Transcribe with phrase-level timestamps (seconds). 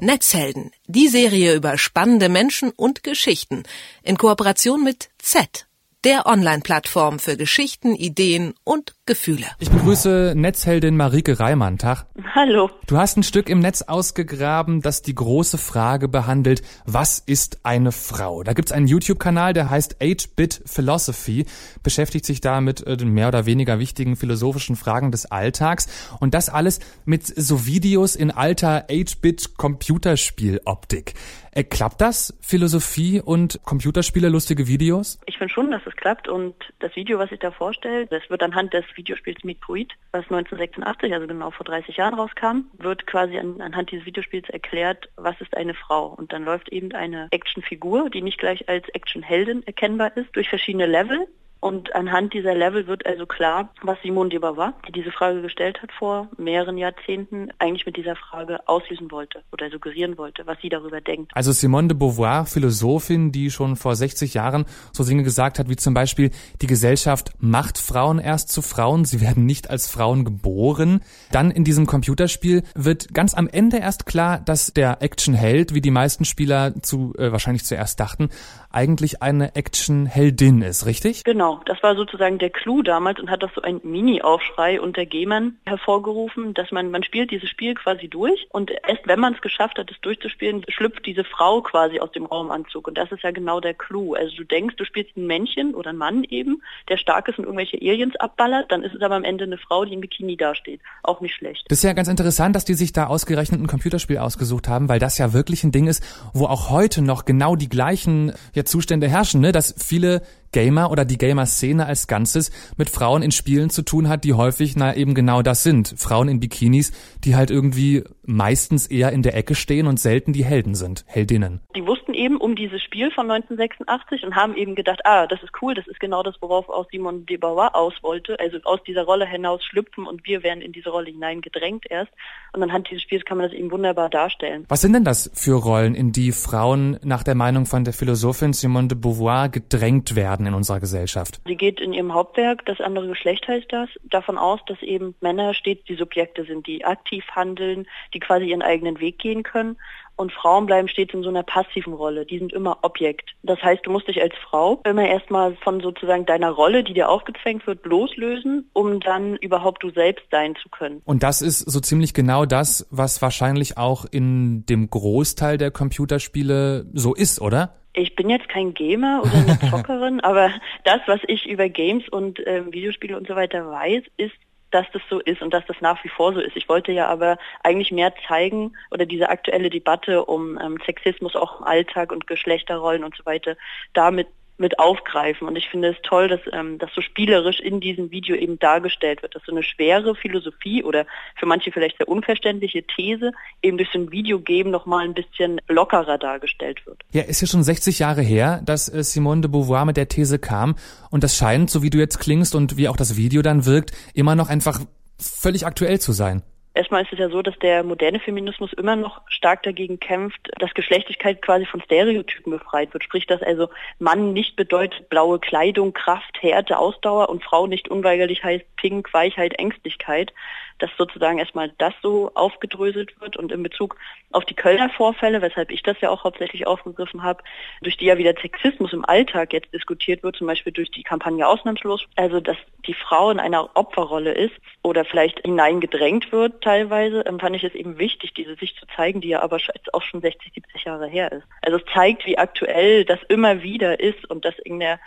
[0.00, 3.62] Netzhelden, die Serie über spannende Menschen und Geschichten
[4.02, 5.66] in Kooperation mit Z,
[6.04, 9.46] der Online-Plattform für Geschichten, Ideen und Gefühle.
[9.60, 11.78] Ich begrüße Netzheldin Marike Reimann.
[11.78, 12.06] Tag.
[12.34, 12.70] Hallo.
[12.86, 17.92] Du hast ein Stück im Netz ausgegraben, das die große Frage behandelt, was ist eine
[17.92, 18.42] Frau?
[18.42, 21.46] Da gibt's einen YouTube-Kanal, der heißt 8-Bit Philosophy,
[21.82, 26.34] beschäftigt sich da mit äh, den mehr oder weniger wichtigen philosophischen Fragen des Alltags und
[26.34, 31.14] das alles mit so Videos in alter 8-Bit Computerspieloptik.
[31.52, 32.36] Äh, klappt das?
[32.42, 35.18] Philosophie und Computerspiele, lustige Videos?
[35.24, 38.42] Ich finde schon, dass es klappt und das Video, was ich da vorstelle, das wird
[38.42, 43.60] anhand des Videospiels Metroid, was 1986, also genau vor 30 Jahren rauskam, wird quasi an,
[43.60, 46.06] anhand dieses Videospiels erklärt, was ist eine Frau.
[46.06, 50.86] Und dann läuft eben eine Actionfigur, die nicht gleich als Actionheldin erkennbar ist, durch verschiedene
[50.86, 51.28] Level
[51.60, 55.82] und anhand dieser Level wird also klar, was Simone de Beauvoir, die diese Frage gestellt
[55.82, 60.68] hat vor mehreren Jahrzehnten, eigentlich mit dieser Frage auslösen wollte oder suggerieren wollte, was sie
[60.68, 61.32] darüber denkt.
[61.34, 65.76] Also Simone de Beauvoir, Philosophin, die schon vor 60 Jahren so Dinge gesagt hat, wie
[65.76, 66.30] zum Beispiel,
[66.60, 71.00] die Gesellschaft macht Frauen erst zu Frauen, sie werden nicht als Frauen geboren.
[71.32, 75.90] Dann in diesem Computerspiel wird ganz am Ende erst klar, dass der Actionheld, wie die
[75.90, 78.28] meisten Spieler zu äh, wahrscheinlich zuerst dachten,
[78.76, 81.24] eigentlich eine Actionheldin ist, richtig?
[81.24, 81.62] Genau.
[81.64, 86.52] Das war sozusagen der Clou damals und hat das so ein Mini-Aufschrei unter Gamern hervorgerufen,
[86.52, 89.90] dass man, man spielt dieses Spiel quasi durch und erst wenn man es geschafft hat,
[89.90, 93.72] es durchzuspielen, schlüpft diese Frau quasi aus dem Raumanzug und das ist ja genau der
[93.72, 94.12] Clou.
[94.12, 97.44] Also du denkst, du spielst ein Männchen oder ein Mann eben, der stark ist und
[97.44, 100.82] irgendwelche Aliens abballert, dann ist es aber am Ende eine Frau, die im Bikini dasteht.
[101.02, 101.64] Auch nicht schlecht.
[101.70, 104.98] Das ist ja ganz interessant, dass die sich da ausgerechnet ein Computerspiel ausgesucht haben, weil
[104.98, 109.08] das ja wirklich ein Ding ist, wo auch heute noch genau die gleichen ja, Zustände
[109.08, 109.52] herrschen, ne?
[109.52, 114.24] dass viele Gamer oder die Gamer-Szene als Ganzes mit Frauen in Spielen zu tun hat,
[114.24, 115.94] die häufig na eben genau das sind.
[115.96, 116.92] Frauen in Bikinis,
[117.24, 121.60] die halt irgendwie meistens eher in der Ecke stehen und selten die Helden sind, Heldinnen.
[121.76, 125.52] Die wussten eben um dieses Spiel von 1986 und haben eben gedacht, ah, das ist
[125.62, 129.04] cool, das ist genau das, worauf auch Simon de Beauvoir aus wollte, also aus dieser
[129.04, 132.12] Rolle hinaus schlüpfen und wir werden in diese Rolle hineingedrängt erst.
[132.52, 134.64] Und anhand dieses Spiels kann man das eben wunderbar darstellen.
[134.68, 138.52] Was sind denn das für Rollen, in die Frauen nach der Meinung von der Philosophin
[138.52, 140.35] Simone de Beauvoir gedrängt werden?
[140.44, 141.40] In unserer Gesellschaft?
[141.46, 145.54] Sie geht in ihrem Hauptwerk, das andere Geschlecht heißt das, davon aus, dass eben Männer
[145.54, 149.76] stets die Subjekte sind, die aktiv handeln, die quasi ihren eigenen Weg gehen können
[150.16, 152.24] und Frauen bleiben stets in so einer passiven Rolle.
[152.24, 153.34] Die sind immer Objekt.
[153.42, 157.08] Das heißt, du musst dich als Frau immer erstmal von sozusagen deiner Rolle, die dir
[157.08, 161.02] aufgezwängt wird, loslösen, um dann überhaupt du selbst sein zu können.
[161.04, 166.86] Und das ist so ziemlich genau das, was wahrscheinlich auch in dem Großteil der Computerspiele
[166.94, 167.74] so ist, oder?
[167.98, 170.50] Ich bin jetzt kein Gamer oder eine Zockerin, aber
[170.84, 174.34] das, was ich über Games und äh, Videospiele und so weiter weiß, ist,
[174.70, 176.56] dass das so ist und dass das nach wie vor so ist.
[176.56, 181.60] Ich wollte ja aber eigentlich mehr zeigen oder diese aktuelle Debatte um ähm, Sexismus auch
[181.60, 183.56] im Alltag und Geschlechterrollen und so weiter
[183.94, 184.28] damit
[184.58, 185.46] mit aufgreifen.
[185.46, 189.22] Und ich finde es toll, dass ähm, das so spielerisch in diesem Video eben dargestellt
[189.22, 191.06] wird, dass so eine schwere Philosophie oder
[191.38, 196.18] für manche vielleicht sehr unverständliche These eben durch so ein Videogame nochmal ein bisschen lockerer
[196.18, 197.02] dargestellt wird.
[197.12, 200.38] Ja, ist ja schon 60 Jahre her, dass äh, Simone de Beauvoir mit der These
[200.38, 200.76] kam.
[201.10, 203.92] Und das scheint, so wie du jetzt klingst und wie auch das Video dann wirkt,
[204.14, 204.80] immer noch einfach
[205.18, 206.42] völlig aktuell zu sein.
[206.76, 210.74] Erstmal ist es ja so, dass der moderne Feminismus immer noch stark dagegen kämpft, dass
[210.74, 213.02] Geschlechtlichkeit quasi von Stereotypen befreit wird.
[213.02, 218.44] Sprich, dass also Mann nicht bedeutet blaue Kleidung, Kraft, Härte, Ausdauer und Frau nicht unweigerlich
[218.44, 220.34] heißt Pink, Weichheit, Ängstlichkeit.
[220.78, 223.96] Dass sozusagen erstmal das so aufgedröselt wird und in Bezug
[224.32, 227.42] auf die Kölner Vorfälle, weshalb ich das ja auch hauptsächlich aufgegriffen habe,
[227.80, 231.48] durch die ja wieder Sexismus im Alltag jetzt diskutiert wird, zum Beispiel durch die Kampagne
[231.48, 237.54] Ausnahmslos, also dass die Frau in einer Opferrolle ist oder vielleicht hineingedrängt wird teilweise, fand
[237.54, 240.52] ich es eben wichtig, diese Sicht zu zeigen, die ja aber jetzt auch schon 60,
[240.52, 241.46] 70 Jahre her ist.
[241.62, 244.98] Also es zeigt, wie aktuell das immer wieder ist und dass in der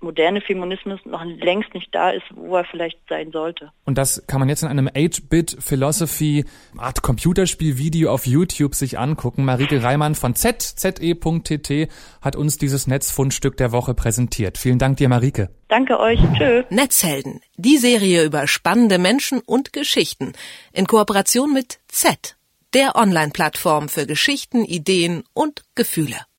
[0.00, 3.70] moderne Feminismus noch längst nicht da ist, wo er vielleicht sein sollte.
[3.84, 6.44] Und das kann man jetzt in einem 8-Bit Philosophy
[6.76, 9.44] Art Computerspiel-Video auf YouTube sich angucken.
[9.44, 11.88] Marike Reimann von ZZE.TT
[12.20, 14.58] hat uns dieses Netzfundstück der Woche präsentiert.
[14.58, 15.50] Vielen Dank dir, Marike.
[15.68, 16.20] Danke euch.
[16.36, 16.62] Tschö.
[16.70, 17.40] Netzhelden.
[17.56, 20.32] Die Serie über spannende Menschen und Geschichten.
[20.72, 22.36] In Kooperation mit Z,
[22.74, 26.26] der Online-Plattform für Geschichten, Ideen und Gefühle.